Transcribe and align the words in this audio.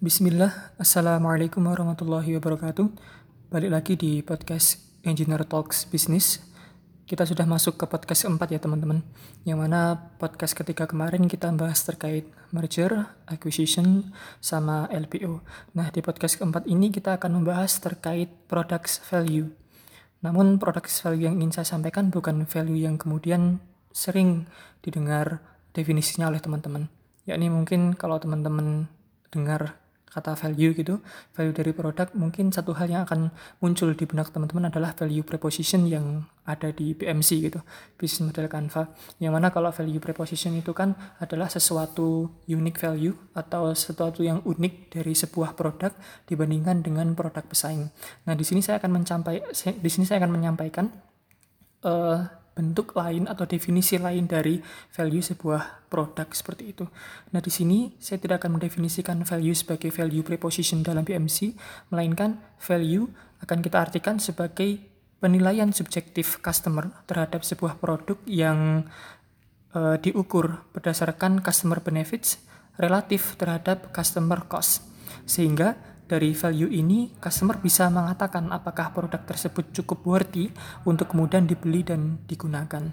Bismillah, 0.00 0.72
Assalamualaikum 0.80 1.60
warahmatullahi 1.60 2.32
wabarakatuh. 2.40 2.88
Balik 3.52 3.68
lagi 3.68 3.94
di 4.00 4.24
podcast 4.24 4.80
Engineer 5.04 5.44
Talks 5.44 5.84
Business. 5.84 6.40
Kita 7.04 7.28
sudah 7.28 7.44
masuk 7.44 7.76
ke 7.76 7.84
podcast 7.84 8.24
keempat 8.24 8.48
ya 8.48 8.56
teman-teman. 8.64 9.04
Yang 9.44 9.60
mana 9.60 10.00
podcast 10.16 10.56
ketika 10.56 10.88
kemarin 10.88 11.28
kita 11.28 11.52
bahas 11.52 11.84
terkait 11.84 12.24
merger, 12.48 13.12
acquisition, 13.28 14.08
sama 14.40 14.88
LPO. 14.88 15.44
Nah 15.76 15.92
di 15.92 16.00
podcast 16.00 16.40
keempat 16.40 16.64
ini 16.64 16.88
kita 16.88 17.20
akan 17.20 17.44
membahas 17.44 17.76
terkait 17.76 18.32
products 18.48 19.04
value. 19.04 19.52
Namun 20.24 20.56
products 20.56 21.04
value 21.04 21.28
yang 21.28 21.36
ingin 21.44 21.60
saya 21.60 21.76
sampaikan 21.76 22.08
bukan 22.08 22.48
value 22.48 22.88
yang 22.88 22.96
kemudian 22.96 23.60
sering 23.92 24.48
didengar 24.80 25.44
definisinya 25.76 26.32
oleh 26.32 26.40
teman-teman. 26.40 26.88
Yakni 27.28 27.52
mungkin 27.52 27.92
kalau 27.92 28.16
teman-teman 28.16 28.88
dengar 29.28 29.76
kata 30.10 30.34
value 30.34 30.74
gitu, 30.74 30.98
value 31.32 31.54
dari 31.54 31.70
produk, 31.70 32.10
mungkin 32.18 32.50
satu 32.50 32.74
hal 32.74 32.90
yang 32.90 33.02
akan 33.06 33.30
muncul 33.62 33.94
di 33.94 34.04
benak 34.04 34.34
teman-teman 34.34 34.66
adalah 34.68 34.90
value 34.92 35.22
preposition 35.22 35.86
yang 35.86 36.26
ada 36.42 36.74
di 36.74 36.98
BMC 36.98 37.46
gitu, 37.46 37.62
business 37.94 38.26
model 38.26 38.50
Canva. 38.50 38.90
Yang 39.22 39.32
mana 39.38 39.48
kalau 39.54 39.70
value 39.70 40.02
preposition 40.02 40.58
itu 40.58 40.74
kan 40.74 40.98
adalah 41.22 41.46
sesuatu 41.46 42.26
unique 42.50 42.82
value 42.82 43.14
atau 43.38 43.70
sesuatu 43.70 44.26
yang 44.26 44.42
unik 44.42 44.98
dari 44.98 45.14
sebuah 45.14 45.54
produk 45.54 45.94
dibandingkan 46.26 46.82
dengan 46.82 47.14
produk 47.14 47.46
pesaing. 47.46 47.86
Nah, 48.26 48.34
di 48.34 48.42
sini 48.42 48.66
saya 48.66 48.82
akan 48.82 48.98
mencapai 48.98 49.46
di 49.54 49.90
sini 49.90 50.04
saya 50.10 50.18
akan 50.26 50.32
menyampaikan 50.34 50.90
uh, 51.86 52.39
bentuk 52.60 52.92
lain 52.92 53.24
atau 53.24 53.48
definisi 53.48 53.96
lain 53.96 54.28
dari 54.28 54.60
value 54.92 55.24
sebuah 55.24 55.88
produk 55.88 56.28
seperti 56.28 56.76
itu. 56.76 56.84
Nah, 57.32 57.40
di 57.40 57.48
sini 57.48 57.96
saya 57.96 58.20
tidak 58.20 58.44
akan 58.44 58.60
mendefinisikan 58.60 59.16
value 59.24 59.56
sebagai 59.56 59.88
value 59.88 60.20
preposition 60.20 60.84
dalam 60.84 61.08
BMC, 61.08 61.56
melainkan 61.88 62.36
value 62.60 63.08
akan 63.40 63.64
kita 63.64 63.80
artikan 63.80 64.20
sebagai 64.20 64.76
penilaian 65.24 65.72
subjektif 65.72 66.44
customer 66.44 66.92
terhadap 67.08 67.40
sebuah 67.40 67.80
produk 67.80 68.20
yang 68.28 68.84
uh, 69.72 69.96
diukur 69.96 70.60
berdasarkan 70.76 71.40
customer 71.40 71.80
benefits 71.80 72.44
relatif 72.76 73.40
terhadap 73.40 73.88
customer 73.96 74.44
cost. 74.44 74.84
Sehingga 75.24 75.76
dari 76.10 76.34
value 76.34 76.74
ini, 76.74 77.14
customer 77.22 77.54
bisa 77.62 77.86
mengatakan 77.86 78.50
apakah 78.50 78.90
produk 78.90 79.22
tersebut 79.22 79.70
cukup 79.70 80.02
worthy 80.02 80.50
untuk 80.82 81.14
kemudian 81.14 81.46
dibeli 81.46 81.86
dan 81.86 82.18
digunakan. 82.26 82.90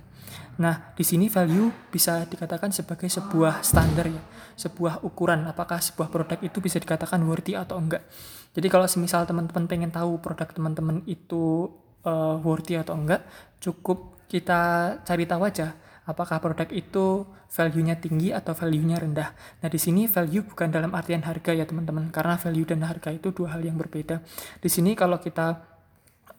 Nah, 0.62 0.94
di 0.94 1.02
sini 1.02 1.26
value 1.26 1.90
bisa 1.90 2.30
dikatakan 2.30 2.70
sebagai 2.70 3.10
sebuah 3.10 3.66
standar 3.66 4.06
ya, 4.06 4.22
sebuah 4.54 5.02
ukuran 5.02 5.50
apakah 5.50 5.82
sebuah 5.82 6.14
produk 6.14 6.38
itu 6.45 6.62
bisa 6.62 6.78
dikatakan 6.78 7.18
worthy 7.26 7.58
atau 7.58 7.82
enggak. 7.82 8.06
Jadi 8.54 8.68
kalau 8.70 8.86
semisal 8.86 9.26
teman-teman 9.26 9.66
pengen 9.66 9.90
tahu 9.90 10.22
produk 10.22 10.45
teman-teman 10.54 11.02
itu 11.10 11.73
uh, 12.06 12.38
worthy 12.45 12.78
atau 12.78 12.94
enggak, 12.94 13.26
cukup 13.58 14.14
kita 14.30 14.94
cari 15.02 15.26
tahu 15.26 15.42
aja 15.42 15.87
apakah 16.08 16.40
produk 16.40 16.72
itu 16.72 17.28
value-nya 17.52 18.00
tinggi 18.00 18.32
atau 18.32 18.56
value-nya 18.56 18.98
rendah. 19.04 19.36
Nah, 19.62 19.70
di 19.70 19.76
sini 19.76 20.08
value 20.08 20.48
bukan 20.48 20.72
dalam 20.72 20.96
artian 20.96 21.22
harga 21.28 21.52
ya, 21.52 21.68
teman-teman, 21.68 22.10
karena 22.10 22.40
value 22.40 22.68
dan 22.68 22.88
harga 22.88 23.12
itu 23.12 23.36
dua 23.36 23.60
hal 23.60 23.62
yang 23.62 23.76
berbeda. 23.76 24.24
Di 24.64 24.72
sini 24.72 24.96
kalau 24.96 25.20
kita 25.20 25.60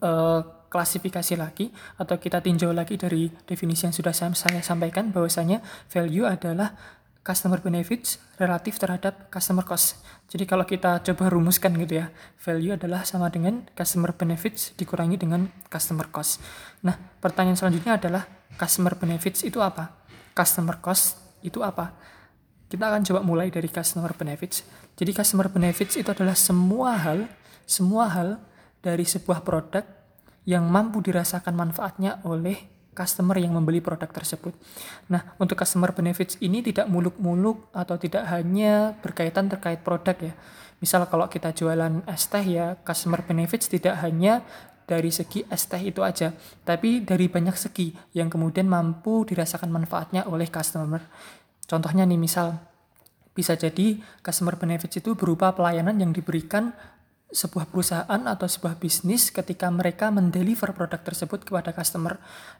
uh, 0.00 0.40
klasifikasi 0.68 1.34
lagi 1.36 1.72
atau 1.96 2.16
kita 2.20 2.44
tinjau 2.44 2.72
lagi 2.72 3.00
dari 3.00 3.32
definisi 3.48 3.88
yang 3.88 3.94
sudah 3.96 4.12
saya, 4.12 4.32
saya 4.36 4.60
sampaikan 4.60 5.12
bahwasanya 5.12 5.64
value 5.88 6.28
adalah 6.28 6.76
customer 7.24 7.60
benefits 7.60 8.16
relatif 8.40 8.80
terhadap 8.80 9.28
customer 9.28 9.64
cost. 9.64 10.00
Jadi 10.32 10.48
kalau 10.48 10.64
kita 10.64 11.04
coba 11.04 11.28
rumuskan 11.28 11.76
gitu 11.76 12.00
ya, 12.04 12.08
value 12.40 12.72
adalah 12.76 13.04
sama 13.04 13.28
dengan 13.28 13.68
customer 13.76 14.16
benefits 14.16 14.72
dikurangi 14.76 15.20
dengan 15.20 15.48
customer 15.68 16.08
cost. 16.08 16.40
Nah, 16.84 16.96
pertanyaan 17.20 17.56
selanjutnya 17.56 18.00
adalah 18.00 18.37
customer 18.56 18.94
benefits 18.96 19.44
itu 19.44 19.60
apa? 19.60 19.92
Customer 20.32 20.78
cost 20.80 21.18
itu 21.44 21.60
apa? 21.60 21.92
Kita 22.68 22.88
akan 22.88 23.02
coba 23.04 23.20
mulai 23.24 23.48
dari 23.48 23.68
customer 23.68 24.12
benefits. 24.16 24.64
Jadi 24.96 25.10
customer 25.16 25.48
benefits 25.48 25.96
itu 25.96 26.08
adalah 26.08 26.36
semua 26.36 26.96
hal, 26.96 27.28
semua 27.64 28.08
hal 28.12 28.40
dari 28.80 29.04
sebuah 29.04 29.44
produk 29.44 29.84
yang 30.48 30.64
mampu 30.68 31.04
dirasakan 31.04 31.52
manfaatnya 31.52 32.24
oleh 32.24 32.56
customer 32.98 33.38
yang 33.38 33.54
membeli 33.54 33.78
produk 33.78 34.10
tersebut. 34.10 34.58
Nah, 35.06 35.38
untuk 35.38 35.54
customer 35.54 35.94
benefits 35.94 36.34
ini 36.42 36.66
tidak 36.66 36.90
muluk-muluk 36.90 37.70
atau 37.70 37.94
tidak 37.94 38.26
hanya 38.26 38.98
berkaitan 38.98 39.46
terkait 39.46 39.86
produk 39.86 40.18
ya. 40.18 40.34
Misal 40.82 41.06
kalau 41.06 41.30
kita 41.30 41.54
jualan 41.54 42.02
es 42.10 42.26
teh 42.26 42.42
ya, 42.42 42.74
customer 42.82 43.22
benefits 43.22 43.70
tidak 43.70 44.02
hanya 44.02 44.42
dari 44.88 45.12
segi 45.12 45.44
es 45.52 45.68
teh 45.68 45.84
itu 45.84 46.00
aja, 46.00 46.32
tapi 46.64 47.04
dari 47.04 47.28
banyak 47.28 47.52
segi 47.52 47.92
yang 48.16 48.32
kemudian 48.32 48.64
mampu 48.64 49.28
dirasakan 49.28 49.68
manfaatnya 49.68 50.24
oleh 50.24 50.48
customer. 50.48 51.04
Contohnya 51.68 52.08
nih 52.08 52.16
misal 52.16 52.56
bisa 53.36 53.54
jadi 53.54 54.00
customer 54.24 54.56
benefits 54.56 54.98
itu 54.98 55.12
berupa 55.12 55.52
pelayanan 55.52 56.00
yang 56.00 56.10
diberikan 56.10 56.74
sebuah 57.28 57.68
perusahaan 57.70 58.20
atau 58.24 58.48
sebuah 58.48 58.80
bisnis 58.80 59.28
ketika 59.28 59.68
mereka 59.70 60.08
mendeliver 60.08 60.74
produk 60.74 60.98
tersebut 60.98 61.44
kepada 61.44 61.70
customer. 61.76 62.16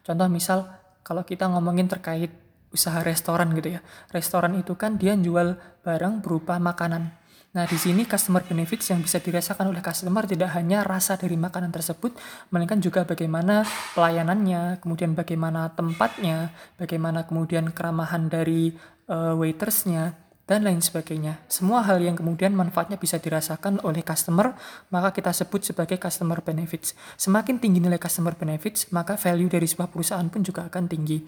Contoh 0.07 0.29
misal 0.29 0.71
kalau 1.03 1.27
kita 1.27 1.49
ngomongin 1.51 1.89
terkait 1.91 2.31
usaha 2.71 3.03
restoran 3.03 3.51
gitu 3.57 3.75
ya. 3.75 3.83
Restoran 4.13 4.55
itu 4.61 4.77
kan 4.77 5.01
dia 5.01 5.17
jual 5.17 5.59
barang 5.83 6.21
berupa 6.23 6.61
makanan. 6.61 7.18
Nah, 7.49 7.65
di 7.65 7.81
sini 7.81 8.05
customer 8.05 8.45
benefits 8.45 8.93
yang 8.93 9.01
bisa 9.01 9.25
dirasakan 9.25 9.73
oleh 9.73 9.81
customer 9.81 10.29
tidak 10.29 10.53
hanya 10.53 10.85
rasa 10.85 11.17
dari 11.17 11.35
makanan 11.41 11.73
tersebut, 11.73 12.13
melainkan 12.53 12.77
juga 12.77 13.09
bagaimana 13.09 13.65
pelayanannya, 13.97 14.85
kemudian 14.85 15.17
bagaimana 15.17 15.73
tempatnya, 15.73 16.53
bagaimana 16.77 17.25
kemudian 17.25 17.73
keramahan 17.73 18.29
dari 18.29 18.77
uh, 19.09 19.33
waitersnya, 19.33 20.29
dan 20.49 20.65
lain 20.65 20.81
sebagainya. 20.81 21.45
Semua 21.45 21.85
hal 21.85 22.01
yang 22.01 22.17
kemudian 22.17 22.57
manfaatnya 22.57 22.97
bisa 22.97 23.21
dirasakan 23.21 23.85
oleh 23.85 24.01
customer, 24.01 24.57
maka 24.89 25.13
kita 25.13 25.29
sebut 25.37 25.61
sebagai 25.61 26.01
customer 26.01 26.41
benefits. 26.41 26.97
Semakin 27.21 27.61
tinggi 27.61 27.85
nilai 27.85 28.01
customer 28.01 28.33
benefits, 28.33 28.89
maka 28.89 29.21
value 29.21 29.53
dari 29.53 29.69
sebuah 29.69 29.93
perusahaan 29.93 30.25
pun 30.33 30.41
juga 30.41 30.65
akan 30.65 30.89
tinggi. 30.89 31.21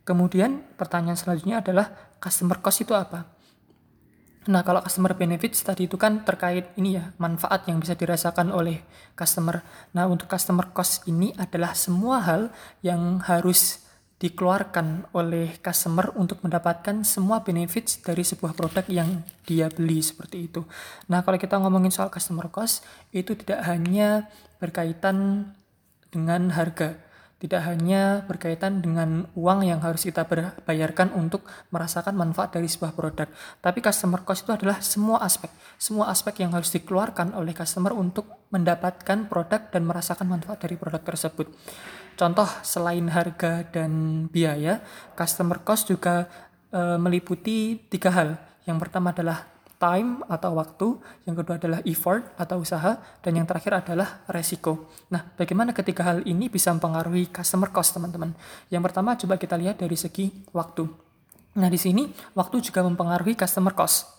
Kemudian 0.00 0.64
pertanyaan 0.80 1.20
selanjutnya 1.20 1.60
adalah 1.60 1.92
customer 2.16 2.56
cost 2.64 2.80
itu 2.80 2.96
apa? 2.96 3.37
Nah, 4.48 4.64
kalau 4.64 4.80
customer 4.80 5.12
benefits 5.12 5.60
tadi 5.60 5.84
itu 5.84 6.00
kan 6.00 6.24
terkait 6.24 6.72
ini 6.80 6.96
ya, 6.96 7.12
manfaat 7.20 7.68
yang 7.68 7.84
bisa 7.84 7.92
dirasakan 7.92 8.48
oleh 8.48 8.80
customer. 9.12 9.60
Nah, 9.92 10.08
untuk 10.08 10.24
customer 10.24 10.72
cost 10.72 11.04
ini 11.04 11.36
adalah 11.36 11.76
semua 11.76 12.24
hal 12.24 12.48
yang 12.80 13.20
harus 13.28 13.84
dikeluarkan 14.18 15.14
oleh 15.14 15.60
customer 15.62 16.10
untuk 16.18 16.42
mendapatkan 16.42 17.06
semua 17.06 17.44
benefits 17.44 18.02
dari 18.02 18.26
sebuah 18.26 18.56
produk 18.56 18.82
yang 18.90 19.22
dia 19.46 19.70
beli 19.70 20.02
seperti 20.02 20.50
itu. 20.50 20.64
Nah, 21.06 21.22
kalau 21.22 21.38
kita 21.38 21.60
ngomongin 21.60 21.94
soal 21.94 22.10
customer 22.10 22.50
cost, 22.50 22.82
itu 23.14 23.38
tidak 23.38 23.62
hanya 23.68 24.26
berkaitan 24.58 25.46
dengan 26.10 26.50
harga, 26.50 26.98
tidak 27.38 27.62
hanya 27.70 28.26
berkaitan 28.26 28.82
dengan 28.82 29.30
uang 29.38 29.62
yang 29.62 29.78
harus 29.78 30.02
kita 30.02 30.26
bayarkan 30.66 31.14
untuk 31.14 31.46
merasakan 31.70 32.18
manfaat 32.18 32.58
dari 32.58 32.66
sebuah 32.66 32.98
produk, 32.98 33.30
tapi 33.62 33.78
customer 33.78 34.26
cost 34.26 34.42
itu 34.42 34.52
adalah 34.58 34.82
semua 34.82 35.22
aspek, 35.22 35.50
semua 35.78 36.10
aspek 36.10 36.42
yang 36.42 36.50
harus 36.50 36.74
dikeluarkan 36.74 37.38
oleh 37.38 37.54
customer 37.54 37.94
untuk 37.94 38.26
mendapatkan 38.50 39.30
produk 39.30 39.70
dan 39.70 39.86
merasakan 39.86 40.26
manfaat 40.26 40.58
dari 40.66 40.74
produk 40.74 40.98
tersebut. 40.98 41.46
Contoh 42.18 42.50
selain 42.66 43.06
harga 43.14 43.62
dan 43.70 44.26
biaya, 44.26 44.82
customer 45.14 45.62
cost 45.62 45.86
juga 45.86 46.26
e, 46.74 46.98
meliputi 46.98 47.78
tiga 47.86 48.10
hal. 48.10 48.34
Yang 48.66 48.78
pertama 48.82 49.14
adalah 49.14 49.46
time 49.78 50.26
atau 50.26 50.58
waktu, 50.58 50.98
yang 51.24 51.38
kedua 51.38 51.56
adalah 51.56 51.80
effort 51.86 52.34
atau 52.34 52.60
usaha, 52.60 52.98
dan 53.22 53.32
yang 53.38 53.46
terakhir 53.46 53.78
adalah 53.78 54.26
resiko. 54.26 54.90
Nah, 55.14 55.22
bagaimana 55.38 55.70
ketiga 55.70 56.10
hal 56.10 56.26
ini 56.26 56.50
bisa 56.50 56.74
mempengaruhi 56.74 57.30
customer 57.30 57.70
cost, 57.70 57.94
teman-teman? 57.94 58.34
Yang 58.68 58.82
pertama, 58.90 59.14
coba 59.14 59.38
kita 59.38 59.54
lihat 59.54 59.78
dari 59.78 59.94
segi 59.94 60.34
waktu. 60.50 60.84
Nah, 61.62 61.70
di 61.70 61.78
sini 61.78 62.10
waktu 62.34 62.58
juga 62.58 62.82
mempengaruhi 62.82 63.38
customer 63.38 63.72
cost. 63.72 64.10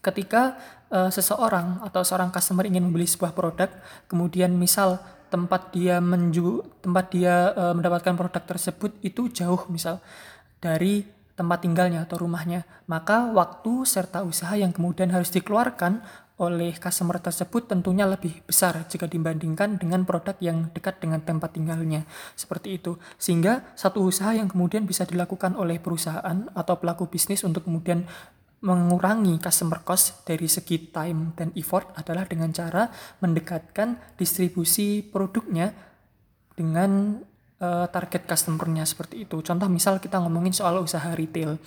Ketika 0.00 0.56
uh, 0.88 1.10
seseorang 1.12 1.84
atau 1.84 2.00
seorang 2.00 2.32
customer 2.32 2.64
ingin 2.64 2.86
membeli 2.86 3.04
sebuah 3.04 3.36
produk, 3.36 3.68
kemudian 4.08 4.54
misal 4.56 4.96
tempat 5.30 5.70
dia 5.70 6.02
menju 6.02 6.66
tempat 6.82 7.14
dia 7.14 7.54
uh, 7.54 7.74
mendapatkan 7.76 8.18
produk 8.18 8.42
tersebut 8.42 8.98
itu 9.06 9.30
jauh 9.30 9.62
misal 9.70 10.02
dari 10.58 11.06
tempat 11.40 11.64
tinggalnya 11.64 12.04
atau 12.04 12.20
rumahnya, 12.20 12.68
maka 12.84 13.32
waktu 13.32 13.88
serta 13.88 14.20
usaha 14.28 14.52
yang 14.52 14.76
kemudian 14.76 15.08
harus 15.08 15.32
dikeluarkan 15.32 16.04
oleh 16.40 16.72
customer 16.76 17.20
tersebut 17.20 17.68
tentunya 17.68 18.04
lebih 18.08 18.44
besar 18.44 18.84
jika 18.88 19.08
dibandingkan 19.08 19.80
dengan 19.80 20.04
produk 20.08 20.36
yang 20.40 20.68
dekat 20.72 21.00
dengan 21.00 21.24
tempat 21.24 21.56
tinggalnya. 21.56 22.04
Seperti 22.36 22.80
itu. 22.80 22.96
Sehingga 23.20 23.72
satu 23.76 24.04
usaha 24.04 24.32
yang 24.32 24.48
kemudian 24.48 24.88
bisa 24.88 25.04
dilakukan 25.04 25.56
oleh 25.56 25.76
perusahaan 25.80 26.48
atau 26.52 26.74
pelaku 26.80 27.08
bisnis 27.12 27.44
untuk 27.44 27.68
kemudian 27.68 28.04
mengurangi 28.60 29.40
customer 29.40 29.80
cost 29.84 30.24
dari 30.28 30.44
segi 30.44 30.92
time 30.92 31.32
dan 31.32 31.52
effort 31.56 31.96
adalah 31.96 32.28
dengan 32.28 32.52
cara 32.52 32.88
mendekatkan 33.24 34.16
distribusi 34.20 35.00
produknya 35.00 35.72
dengan 36.56 37.20
uh, 37.60 37.86
target 37.92 38.26
customernya 38.26 38.82
seperti 38.88 39.28
itu. 39.28 39.38
Contoh 39.44 39.68
misal 39.68 40.00
kita 40.00 40.18
ngomongin 40.18 40.56
soal 40.56 40.80
usaha 40.80 41.12
retail. 41.14 41.60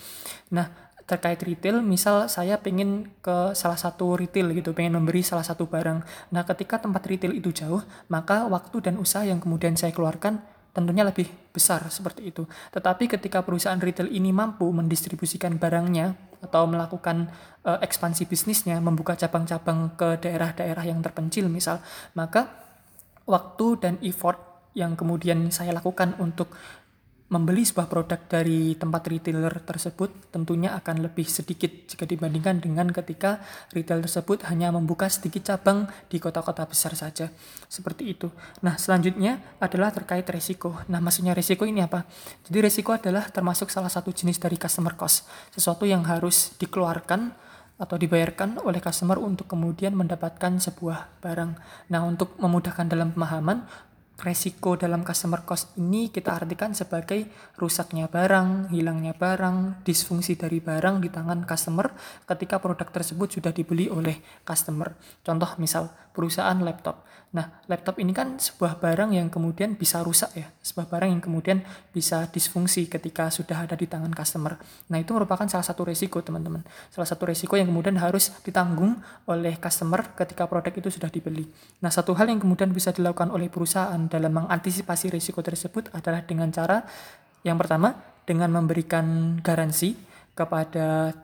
Nah, 0.52 0.68
terkait 1.04 1.40
retail, 1.44 1.84
misal 1.84 2.32
saya 2.32 2.60
pengen 2.60 3.12
ke 3.20 3.54
salah 3.54 3.78
satu 3.78 4.16
retail 4.16 4.52
gitu, 4.56 4.72
pengen 4.72 4.98
memberi 4.98 5.22
salah 5.22 5.44
satu 5.44 5.68
barang. 5.68 6.32
Nah, 6.32 6.44
ketika 6.48 6.80
tempat 6.80 7.04
retail 7.06 7.36
itu 7.36 7.52
jauh, 7.52 7.84
maka 8.08 8.48
waktu 8.48 8.92
dan 8.92 8.96
usaha 8.98 9.24
yang 9.24 9.44
kemudian 9.44 9.76
saya 9.76 9.92
keluarkan 9.92 10.40
tentunya 10.74 11.06
lebih 11.06 11.30
besar 11.54 11.86
seperti 11.94 12.34
itu. 12.34 12.50
Tetapi 12.74 13.06
ketika 13.06 13.46
perusahaan 13.46 13.78
retail 13.78 14.10
ini 14.10 14.34
mampu 14.34 14.66
mendistribusikan 14.74 15.62
barangnya 15.62 16.18
atau 16.42 16.66
melakukan 16.66 17.30
uh, 17.62 17.78
ekspansi 17.78 18.26
bisnisnya, 18.26 18.82
membuka 18.82 19.14
cabang-cabang 19.14 19.94
ke 19.94 20.18
daerah-daerah 20.18 20.84
yang 20.88 21.00
terpencil 21.06 21.46
misal, 21.46 21.78
maka 22.18 22.50
waktu 23.30 23.68
dan 23.80 23.94
effort 24.02 24.53
yang 24.74 24.98
kemudian 24.98 25.50
saya 25.54 25.74
lakukan 25.74 26.18
untuk 26.18 26.54
membeli 27.34 27.66
sebuah 27.66 27.90
produk 27.90 28.22
dari 28.30 28.78
tempat 28.78 29.10
retailer 29.10 29.50
tersebut 29.66 30.30
tentunya 30.30 30.78
akan 30.78 31.02
lebih 31.02 31.26
sedikit 31.26 31.90
jika 31.90 32.06
dibandingkan 32.06 32.62
dengan 32.62 32.94
ketika 32.94 33.42
retail 33.74 34.06
tersebut 34.06 34.46
hanya 34.54 34.70
membuka 34.70 35.10
sedikit 35.10 35.50
cabang 35.50 35.90
di 36.14 36.22
kota-kota 36.22 36.70
besar 36.70 36.94
saja. 36.94 37.34
Seperti 37.66 38.14
itu. 38.14 38.30
Nah, 38.62 38.78
selanjutnya 38.78 39.58
adalah 39.58 39.90
terkait 39.90 40.30
resiko. 40.30 40.78
Nah, 40.94 41.02
maksudnya 41.02 41.34
resiko 41.34 41.66
ini 41.66 41.82
apa? 41.82 42.06
Jadi 42.46 42.58
resiko 42.62 42.94
adalah 42.94 43.26
termasuk 43.34 43.74
salah 43.74 43.90
satu 43.90 44.14
jenis 44.14 44.38
dari 44.38 44.62
customer 44.62 44.94
cost. 44.94 45.26
Sesuatu 45.50 45.90
yang 45.90 46.06
harus 46.06 46.54
dikeluarkan 46.62 47.34
atau 47.82 47.98
dibayarkan 47.98 48.62
oleh 48.62 48.78
customer 48.78 49.18
untuk 49.18 49.50
kemudian 49.50 49.98
mendapatkan 49.98 50.62
sebuah 50.62 51.18
barang. 51.18 51.52
Nah, 51.90 52.02
untuk 52.06 52.38
memudahkan 52.38 52.86
dalam 52.86 53.10
pemahaman, 53.10 53.66
resiko 54.24 54.80
dalam 54.80 55.04
customer 55.04 55.44
cost 55.44 55.76
ini 55.76 56.08
kita 56.08 56.40
artikan 56.40 56.72
sebagai 56.72 57.28
rusaknya 57.60 58.08
barang, 58.08 58.72
hilangnya 58.72 59.12
barang, 59.12 59.84
disfungsi 59.84 60.40
dari 60.40 60.64
barang 60.64 61.04
di 61.04 61.12
tangan 61.12 61.44
customer 61.44 61.92
ketika 62.24 62.64
produk 62.64 62.88
tersebut 62.88 63.36
sudah 63.36 63.52
dibeli 63.52 63.92
oleh 63.92 64.24
customer. 64.48 64.96
Contoh 65.28 65.60
misal 65.60 65.92
perusahaan 66.16 66.56
laptop. 66.64 67.04
Nah, 67.34 67.50
laptop 67.66 67.98
ini 67.98 68.14
kan 68.14 68.38
sebuah 68.38 68.78
barang 68.78 69.18
yang 69.18 69.34
kemudian 69.34 69.74
bisa 69.74 70.06
rusak 70.06 70.38
ya, 70.38 70.54
sebuah 70.62 70.86
barang 70.86 71.10
yang 71.18 71.22
kemudian 71.26 71.66
bisa 71.90 72.30
disfungsi 72.30 72.86
ketika 72.86 73.34
sudah 73.34 73.66
ada 73.66 73.74
di 73.74 73.90
tangan 73.90 74.14
customer. 74.14 74.62
Nah, 74.94 75.02
itu 75.02 75.18
merupakan 75.18 75.50
salah 75.50 75.66
satu 75.66 75.82
resiko, 75.82 76.22
teman-teman. 76.22 76.62
Salah 76.94 77.10
satu 77.10 77.26
resiko 77.26 77.58
yang 77.58 77.74
kemudian 77.74 77.98
harus 77.98 78.38
ditanggung 78.46 79.02
oleh 79.26 79.58
customer 79.58 80.14
ketika 80.14 80.46
produk 80.46 80.78
itu 80.78 80.94
sudah 80.94 81.10
dibeli. 81.10 81.50
Nah, 81.82 81.90
satu 81.90 82.14
hal 82.14 82.30
yang 82.30 82.38
kemudian 82.38 82.70
bisa 82.70 82.94
dilakukan 82.94 83.34
oleh 83.34 83.50
perusahaan 83.50 83.98
dalam 84.14 84.46
mengantisipasi 84.46 85.10
risiko 85.10 85.42
tersebut 85.42 85.90
adalah 85.98 86.22
dengan 86.22 86.54
cara 86.54 86.86
yang 87.42 87.58
pertama 87.58 87.98
dengan 88.30 88.54
memberikan 88.54 89.38
garansi 89.42 89.98
kepada 90.38 91.18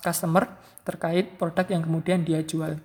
customer 0.00 0.46
terkait 0.86 1.34
produk 1.34 1.66
yang 1.66 1.82
kemudian 1.82 2.22
dia 2.22 2.40
jual. 2.46 2.78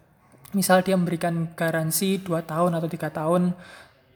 Misal 0.58 0.82
dia 0.82 0.98
memberikan 0.98 1.54
garansi 1.54 2.18
2 2.18 2.42
tahun 2.42 2.72
atau 2.74 2.90
tiga 2.90 3.14
tahun 3.14 3.54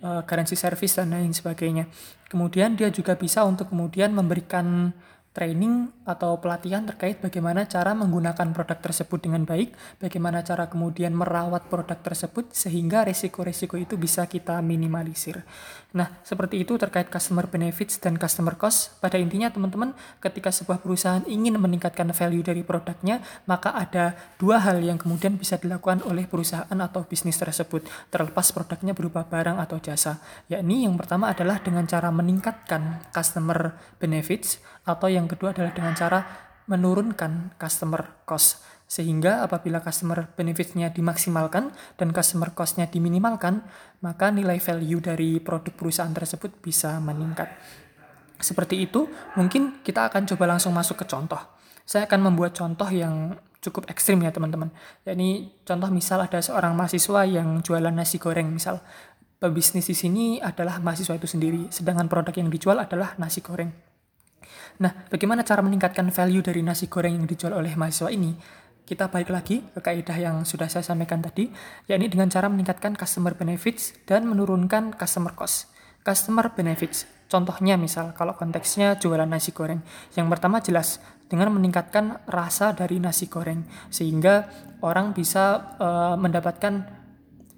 uh, 0.01 0.21
garansi 0.25 0.57
servis 0.57 0.97
dan 0.97 1.13
lain 1.13 1.31
sebagainya. 1.31 1.85
Kemudian 2.25 2.73
dia 2.73 2.89
juga 2.89 3.13
bisa 3.13 3.45
untuk 3.45 3.69
kemudian 3.69 4.13
memberikan 4.13 4.93
training 5.29 5.93
atau 6.09 6.41
pelatihan 6.41 6.81
terkait 6.83 7.21
bagaimana 7.21 7.69
cara 7.69 7.93
menggunakan 7.93 8.49
produk 8.49 8.79
tersebut 8.81 9.19
dengan 9.21 9.45
baik, 9.45 9.77
bagaimana 10.01 10.41
cara 10.41 10.65
kemudian 10.65 11.13
merawat 11.13 11.69
produk 11.69 11.97
tersebut 12.01 12.49
sehingga 12.49 13.05
resiko-resiko 13.05 13.77
itu 13.77 13.95
bisa 13.95 14.25
kita 14.25 14.57
minimalisir. 14.65 15.45
Nah, 15.89 16.21
seperti 16.21 16.61
itu 16.61 16.77
terkait 16.77 17.09
customer 17.09 17.49
benefits 17.49 17.97
dan 17.97 18.13
customer 18.21 18.53
cost. 18.53 18.93
Pada 19.01 19.17
intinya 19.17 19.49
teman-teman, 19.49 19.97
ketika 20.21 20.53
sebuah 20.53 20.85
perusahaan 20.85 21.25
ingin 21.25 21.57
meningkatkan 21.57 22.13
value 22.13 22.45
dari 22.45 22.61
produknya, 22.61 23.25
maka 23.49 23.73
ada 23.73 24.13
dua 24.37 24.61
hal 24.61 24.85
yang 24.85 25.01
kemudian 25.01 25.33
bisa 25.41 25.57
dilakukan 25.57 26.05
oleh 26.05 26.29
perusahaan 26.29 26.77
atau 26.77 27.09
bisnis 27.09 27.41
tersebut, 27.41 27.89
terlepas 28.13 28.53
produknya 28.53 28.93
berupa 28.93 29.25
barang 29.25 29.57
atau 29.57 29.81
jasa. 29.81 30.21
Yakni 30.45 30.85
yang 30.85 30.93
pertama 30.93 31.33
adalah 31.33 31.57
dengan 31.57 31.89
cara 31.89 32.13
meningkatkan 32.13 33.09
customer 33.09 33.73
benefits 33.97 34.61
atau 34.85 35.09
yang 35.09 35.25
kedua 35.25 35.57
adalah 35.57 35.73
dengan 35.73 35.97
cara 35.97 36.48
menurunkan 36.69 37.57
customer 37.57 38.23
cost 38.29 38.61
sehingga 38.89 39.45
apabila 39.45 39.85
customer 39.85 40.33
benefitnya 40.33 40.89
dimaksimalkan 40.89 41.69
dan 41.93 42.09
customer 42.09 42.49
cost-nya 42.57 42.89
diminimalkan, 42.89 43.61
maka 44.01 44.33
nilai 44.33 44.57
value 44.57 44.97
dari 44.97 45.37
produk 45.37 45.69
perusahaan 45.77 46.09
tersebut 46.09 46.57
bisa 46.57 46.97
meningkat. 46.97 47.53
Seperti 48.41 48.81
itu, 48.81 49.05
mungkin 49.37 49.85
kita 49.85 50.09
akan 50.09 50.25
coba 50.33 50.57
langsung 50.57 50.73
masuk 50.73 51.03
ke 51.03 51.05
contoh. 51.05 51.37
Saya 51.85 52.09
akan 52.09 52.33
membuat 52.33 52.57
contoh 52.57 52.89
yang 52.89 53.37
cukup 53.61 53.85
ekstrim 53.93 54.25
ya 54.25 54.33
teman-teman. 54.33 54.73
Yakni 55.05 55.53
contoh 55.61 55.93
misal 55.93 56.25
ada 56.25 56.41
seorang 56.41 56.73
mahasiswa 56.73 57.29
yang 57.29 57.61
jualan 57.61 57.93
nasi 57.93 58.17
goreng 58.17 58.49
misal. 58.49 58.81
Pebisnis 59.37 59.85
di 59.85 59.95
sini 59.95 60.25
adalah 60.41 60.81
mahasiswa 60.81 61.13
itu 61.15 61.29
sendiri, 61.29 61.69
sedangkan 61.69 62.09
produk 62.09 62.33
yang 62.35 62.49
dijual 62.49 62.75
adalah 62.81 63.15
nasi 63.21 63.39
goreng. 63.39 63.88
Nah, 64.79 64.91
bagaimana 65.11 65.43
cara 65.43 65.59
meningkatkan 65.59 66.07
value 66.07 66.39
dari 66.39 66.63
nasi 66.63 66.87
goreng 66.87 67.19
yang 67.19 67.27
dijual 67.27 67.51
oleh 67.51 67.75
mahasiswa 67.75 68.07
ini? 68.15 68.31
Kita 68.87 69.11
balik 69.11 69.29
lagi 69.29 69.61
ke 69.61 69.83
kaidah 69.83 70.17
yang 70.17 70.35
sudah 70.47 70.71
saya 70.71 70.81
sampaikan 70.81 71.19
tadi, 71.19 71.51
yakni 71.85 72.07
dengan 72.07 72.31
cara 72.31 72.47
meningkatkan 72.47 72.95
customer 72.95 73.35
benefits 73.35 73.93
dan 74.07 74.25
menurunkan 74.25 74.95
customer 74.95 75.35
cost. 75.35 75.69
Customer 75.99 76.47
benefits, 76.55 77.05
contohnya 77.27 77.75
misal 77.75 78.15
kalau 78.15 78.33
konteksnya 78.39 78.95
jualan 78.97 79.27
nasi 79.27 79.51
goreng. 79.51 79.83
Yang 80.15 80.27
pertama 80.31 80.63
jelas 80.63 81.03
dengan 81.27 81.53
meningkatkan 81.53 82.23
rasa 82.25 82.73
dari 82.73 82.97
nasi 82.97 83.29
goreng 83.29 83.67
sehingga 83.93 84.47
orang 84.81 85.11
bisa 85.13 85.75
uh, 85.77 86.15
mendapatkan 86.17 86.87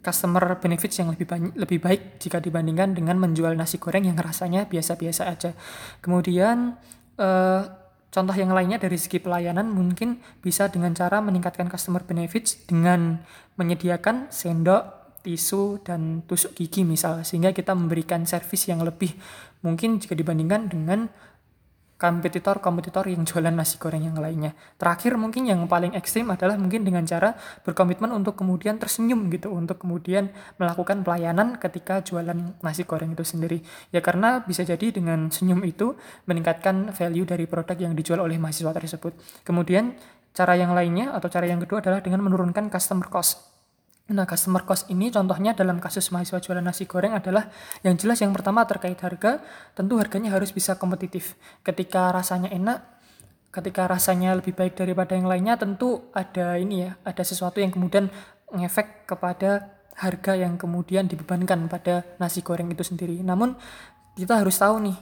customer 0.02 0.58
benefits 0.58 0.98
yang 0.98 1.14
lebih 1.14 1.30
banyak, 1.30 1.54
lebih 1.54 1.80
baik 1.80 2.18
jika 2.18 2.42
dibandingkan 2.42 2.98
dengan 2.98 3.22
menjual 3.22 3.54
nasi 3.54 3.78
goreng 3.78 4.10
yang 4.10 4.18
rasanya 4.18 4.66
biasa-biasa 4.66 5.30
aja. 5.30 5.54
Kemudian 6.02 6.76
uh, 7.18 7.62
contoh 8.12 8.36
yang 8.36 8.52
lainnya 8.52 8.78
dari 8.78 9.00
segi 9.00 9.24
pelayanan 9.24 9.72
mungkin 9.72 10.20
bisa 10.44 10.68
dengan 10.68 10.92
cara 10.94 11.24
meningkatkan 11.24 11.72
customer 11.72 12.04
benefits 12.04 12.60
dengan 12.68 13.24
menyediakan 13.56 14.30
sendok, 14.30 15.02
tisu 15.24 15.82
dan 15.86 16.26
tusuk 16.26 16.58
gigi 16.58 16.82
misal 16.84 17.22
sehingga 17.22 17.54
kita 17.54 17.78
memberikan 17.78 18.26
servis 18.26 18.66
yang 18.68 18.82
lebih 18.82 19.14
mungkin 19.62 20.02
jika 20.02 20.18
dibandingkan 20.18 20.68
dengan 20.68 21.10
kompetitor-kompetitor 22.02 23.06
yang 23.14 23.22
jualan 23.30 23.54
nasi 23.54 23.78
goreng 23.78 24.10
yang 24.10 24.18
lainnya. 24.18 24.58
Terakhir 24.82 25.22
mungkin 25.22 25.46
yang 25.46 25.70
paling 25.70 25.94
ekstrim 25.94 26.34
adalah 26.34 26.58
mungkin 26.58 26.82
dengan 26.82 27.06
cara 27.06 27.38
berkomitmen 27.62 28.10
untuk 28.10 28.42
kemudian 28.42 28.82
tersenyum 28.82 29.30
gitu, 29.30 29.54
untuk 29.54 29.86
kemudian 29.86 30.34
melakukan 30.58 31.06
pelayanan 31.06 31.62
ketika 31.62 32.02
jualan 32.02 32.58
nasi 32.66 32.90
goreng 32.90 33.14
itu 33.14 33.22
sendiri. 33.22 33.62
Ya 33.94 34.02
karena 34.02 34.42
bisa 34.42 34.66
jadi 34.66 34.90
dengan 34.90 35.30
senyum 35.30 35.62
itu 35.62 35.94
meningkatkan 36.26 36.90
value 36.90 37.30
dari 37.30 37.46
produk 37.46 37.78
yang 37.78 37.94
dijual 37.94 38.26
oleh 38.26 38.42
mahasiswa 38.42 38.74
tersebut. 38.74 39.14
Kemudian 39.46 39.94
cara 40.34 40.58
yang 40.58 40.74
lainnya 40.74 41.14
atau 41.14 41.30
cara 41.30 41.46
yang 41.46 41.62
kedua 41.62 41.86
adalah 41.86 42.02
dengan 42.02 42.26
menurunkan 42.26 42.74
customer 42.74 43.06
cost 43.14 43.51
Nah, 44.10 44.26
customer 44.26 44.66
cost 44.66 44.90
ini 44.90 45.14
contohnya 45.14 45.54
dalam 45.54 45.78
kasus 45.78 46.10
mahasiswa 46.10 46.42
jualan 46.42 46.66
nasi 46.66 46.90
goreng 46.90 47.14
adalah 47.14 47.48
yang 47.86 47.96
jelas 47.96 48.20
yang 48.20 48.34
pertama 48.34 48.66
terkait 48.66 48.98
harga, 49.00 49.40
tentu 49.78 50.02
harganya 50.02 50.34
harus 50.34 50.52
bisa 50.52 50.76
kompetitif. 50.76 51.38
Ketika 51.62 52.12
rasanya 52.12 52.52
enak, 52.52 52.82
ketika 53.54 53.88
rasanya 53.88 54.36
lebih 54.36 54.52
baik 54.52 54.76
daripada 54.76 55.16
yang 55.16 55.32
lainnya, 55.32 55.56
tentu 55.56 56.12
ada 56.12 56.60
ini 56.60 56.90
ya, 56.90 57.00
ada 57.08 57.24
sesuatu 57.24 57.64
yang 57.64 57.72
kemudian 57.72 58.12
ngefek 58.52 59.08
kepada 59.08 59.80
harga 59.96 60.34
yang 60.36 60.60
kemudian 60.60 61.08
dibebankan 61.08 61.68
pada 61.72 62.04
nasi 62.20 62.44
goreng 62.44 62.68
itu 62.72 62.84
sendiri. 62.84 63.20
Namun 63.24 63.56
kita 64.16 64.40
harus 64.40 64.60
tahu 64.60 64.92
nih, 64.92 64.98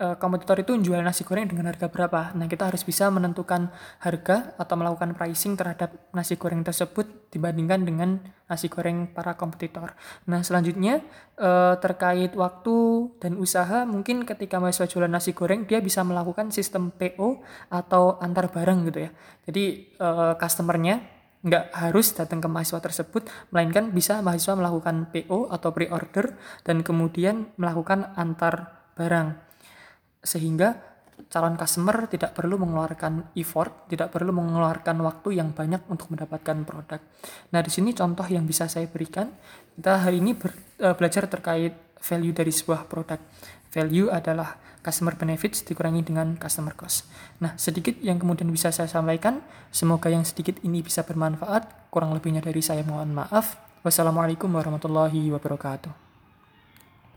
uh, 0.00 0.16
kompetitor 0.16 0.56
itu 0.64 0.72
menjual 0.72 1.04
nasi 1.04 1.22
goreng 1.22 1.46
dengan 1.46 1.68
harga 1.68 1.92
berapa. 1.92 2.32
Nah, 2.34 2.48
kita 2.48 2.72
harus 2.72 2.82
bisa 2.82 3.12
menentukan 3.12 3.68
harga 4.00 4.56
atau 4.56 4.74
melakukan 4.80 5.12
pricing 5.12 5.54
terhadap 5.54 5.92
nasi 6.16 6.40
goreng 6.40 6.64
tersebut 6.64 7.30
dibandingkan 7.30 7.84
dengan 7.84 8.18
nasi 8.48 8.72
goreng 8.72 9.12
para 9.12 9.36
kompetitor. 9.36 9.92
Nah, 10.26 10.40
selanjutnya 10.40 11.04
uh, 11.36 11.76
terkait 11.78 12.32
waktu 12.32 12.76
dan 13.20 13.36
usaha, 13.36 13.84
mungkin 13.84 14.24
ketika 14.24 14.56
mahasiswa 14.58 14.88
jualan 14.88 15.12
nasi 15.12 15.36
goreng, 15.36 15.68
dia 15.68 15.84
bisa 15.84 16.00
melakukan 16.02 16.48
sistem 16.50 16.90
PO 16.90 17.44
atau 17.68 18.16
antar 18.18 18.48
barang 18.48 18.88
gitu 18.88 18.98
ya. 19.06 19.10
Jadi, 19.44 19.94
uh, 20.00 20.34
customernya 20.40 21.20
nggak 21.40 21.72
harus 21.72 22.12
datang 22.12 22.40
ke 22.44 22.48
mahasiswa 22.52 22.84
tersebut, 22.84 23.24
melainkan 23.48 23.92
bisa 23.96 24.20
mahasiswa 24.20 24.60
melakukan 24.60 25.08
PO 25.08 25.48
atau 25.48 25.72
pre-order 25.72 26.36
dan 26.68 26.84
kemudian 26.84 27.48
melakukan 27.56 28.12
antar 28.12 28.84
barang 28.92 29.49
sehingga 30.20 30.90
calon 31.28 31.54
customer 31.60 32.08
tidak 32.08 32.32
perlu 32.32 32.56
mengeluarkan 32.56 33.36
effort, 33.36 33.90
tidak 33.92 34.08
perlu 34.14 34.32
mengeluarkan 34.32 34.96
waktu 35.04 35.36
yang 35.36 35.52
banyak 35.52 35.84
untuk 35.92 36.08
mendapatkan 36.14 36.64
produk. 36.64 37.00
Nah, 37.52 37.60
di 37.60 37.68
sini 37.68 37.92
contoh 37.92 38.24
yang 38.24 38.48
bisa 38.48 38.70
saya 38.70 38.88
berikan, 38.88 39.28
kita 39.76 40.00
hari 40.00 40.24
ini 40.24 40.32
ber, 40.32 40.56
uh, 40.80 40.96
belajar 40.96 41.28
terkait 41.28 41.76
value 42.00 42.32
dari 42.32 42.50
sebuah 42.50 42.88
produk. 42.88 43.20
Value 43.70 44.08
adalah 44.10 44.58
customer 44.80 45.14
benefits 45.14 45.62
dikurangi 45.62 46.02
dengan 46.02 46.34
customer 46.40 46.72
cost. 46.74 47.06
Nah, 47.44 47.54
sedikit 47.60 47.94
yang 48.00 48.18
kemudian 48.18 48.48
bisa 48.48 48.72
saya 48.72 48.88
sampaikan, 48.88 49.44
semoga 49.70 50.08
yang 50.10 50.24
sedikit 50.26 50.58
ini 50.64 50.80
bisa 50.80 51.04
bermanfaat. 51.04 51.92
Kurang 51.92 52.16
lebihnya 52.16 52.42
dari 52.42 52.64
saya 52.64 52.82
mohon 52.82 53.14
maaf. 53.14 53.60
Wassalamualaikum 53.86 54.50
warahmatullahi 54.50 55.30
wabarakatuh. 55.30 56.09